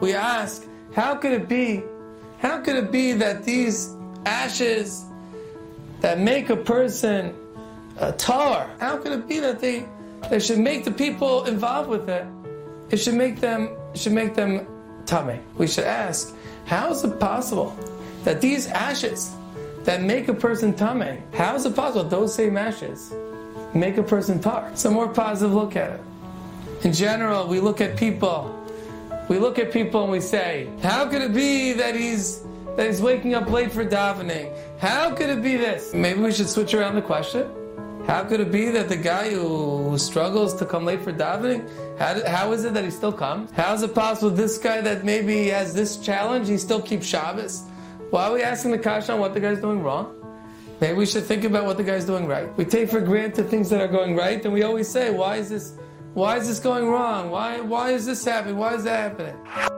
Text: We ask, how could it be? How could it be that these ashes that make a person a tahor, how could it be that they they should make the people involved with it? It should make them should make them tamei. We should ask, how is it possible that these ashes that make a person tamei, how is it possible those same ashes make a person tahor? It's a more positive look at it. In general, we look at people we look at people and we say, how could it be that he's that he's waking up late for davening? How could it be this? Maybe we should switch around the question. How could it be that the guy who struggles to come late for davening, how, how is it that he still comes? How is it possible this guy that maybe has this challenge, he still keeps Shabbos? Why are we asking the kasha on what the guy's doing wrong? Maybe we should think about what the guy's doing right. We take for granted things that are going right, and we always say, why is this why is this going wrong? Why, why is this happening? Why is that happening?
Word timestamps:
We 0.00 0.14
ask, 0.14 0.64
how 0.94 1.16
could 1.16 1.32
it 1.32 1.48
be? 1.48 1.82
How 2.38 2.60
could 2.60 2.76
it 2.76 2.92
be 2.92 3.12
that 3.14 3.44
these 3.44 3.94
ashes 4.24 5.04
that 6.00 6.20
make 6.20 6.50
a 6.50 6.56
person 6.56 7.34
a 7.98 8.12
tahor, 8.12 8.68
how 8.78 8.96
could 8.96 9.12
it 9.12 9.28
be 9.28 9.40
that 9.40 9.58
they 9.60 9.84
they 10.30 10.38
should 10.38 10.58
make 10.58 10.84
the 10.84 10.90
people 10.90 11.44
involved 11.44 11.88
with 11.88 12.08
it? 12.08 12.26
It 12.90 12.98
should 12.98 13.14
make 13.14 13.40
them 13.40 13.76
should 13.94 14.12
make 14.12 14.34
them 14.34 14.66
tamei. 15.04 15.40
We 15.56 15.66
should 15.66 15.84
ask, 15.84 16.34
how 16.66 16.90
is 16.90 17.02
it 17.02 17.18
possible 17.18 17.76
that 18.24 18.40
these 18.40 18.68
ashes 18.68 19.34
that 19.84 20.02
make 20.02 20.28
a 20.28 20.34
person 20.34 20.74
tamei, 20.74 21.20
how 21.34 21.56
is 21.56 21.66
it 21.66 21.74
possible 21.74 22.04
those 22.04 22.34
same 22.34 22.56
ashes 22.56 23.12
make 23.74 23.96
a 23.96 24.02
person 24.02 24.38
tahor? 24.38 24.70
It's 24.72 24.84
a 24.84 24.90
more 24.90 25.08
positive 25.08 25.52
look 25.52 25.74
at 25.76 25.90
it. 25.92 26.00
In 26.84 26.92
general, 26.92 27.48
we 27.48 27.58
look 27.58 27.80
at 27.80 27.96
people 27.96 28.54
we 29.28 29.38
look 29.38 29.58
at 29.58 29.72
people 29.72 30.02
and 30.02 30.10
we 30.10 30.20
say, 30.20 30.70
how 30.82 31.08
could 31.08 31.22
it 31.22 31.34
be 31.34 31.72
that 31.74 31.94
he's 31.94 32.42
that 32.76 32.86
he's 32.86 33.02
waking 33.02 33.34
up 33.34 33.50
late 33.50 33.72
for 33.72 33.84
davening? 33.84 34.52
How 34.78 35.14
could 35.14 35.28
it 35.28 35.42
be 35.42 35.56
this? 35.56 35.92
Maybe 35.92 36.20
we 36.20 36.32
should 36.32 36.48
switch 36.48 36.74
around 36.74 36.94
the 36.94 37.02
question. 37.02 37.50
How 38.06 38.24
could 38.24 38.40
it 38.40 38.52
be 38.52 38.70
that 38.70 38.88
the 38.88 38.96
guy 38.96 39.30
who 39.30 39.98
struggles 39.98 40.54
to 40.54 40.64
come 40.64 40.84
late 40.86 41.02
for 41.02 41.12
davening, 41.12 41.68
how, 41.98 42.24
how 42.26 42.52
is 42.52 42.64
it 42.64 42.72
that 42.74 42.84
he 42.84 42.90
still 42.90 43.12
comes? 43.12 43.50
How 43.50 43.74
is 43.74 43.82
it 43.82 43.94
possible 43.94 44.30
this 44.30 44.56
guy 44.56 44.80
that 44.80 45.04
maybe 45.04 45.48
has 45.48 45.74
this 45.74 45.98
challenge, 45.98 46.48
he 46.48 46.56
still 46.56 46.80
keeps 46.80 47.04
Shabbos? 47.04 47.64
Why 48.10 48.28
are 48.28 48.32
we 48.32 48.42
asking 48.42 48.70
the 48.70 48.78
kasha 48.78 49.12
on 49.12 49.20
what 49.20 49.34
the 49.34 49.40
guy's 49.40 49.60
doing 49.60 49.82
wrong? 49.82 50.14
Maybe 50.80 50.96
we 50.96 51.04
should 51.04 51.24
think 51.24 51.44
about 51.44 51.66
what 51.66 51.76
the 51.76 51.84
guy's 51.84 52.06
doing 52.06 52.26
right. 52.26 52.56
We 52.56 52.64
take 52.64 52.88
for 52.88 53.00
granted 53.00 53.50
things 53.50 53.68
that 53.70 53.80
are 53.80 53.88
going 53.88 54.14
right, 54.16 54.42
and 54.42 54.54
we 54.54 54.62
always 54.62 54.88
say, 54.88 55.10
why 55.10 55.36
is 55.36 55.50
this 55.50 55.74
why 56.18 56.36
is 56.36 56.48
this 56.48 56.58
going 56.58 56.88
wrong? 56.88 57.30
Why, 57.30 57.60
why 57.60 57.92
is 57.92 58.04
this 58.04 58.24
happening? 58.24 58.56
Why 58.56 58.74
is 58.74 58.82
that 58.82 59.16
happening? 59.16 59.77